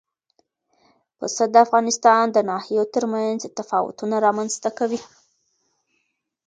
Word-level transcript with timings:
پسه 1.17 1.43
د 1.53 1.55
افغانستان 1.65 2.23
د 2.31 2.37
ناحیو 2.49 2.83
ترمنځ 2.95 3.39
تفاوتونه 3.57 4.15
رامنځ 4.25 4.53
ته 4.63 4.69
کوي. 4.77 5.01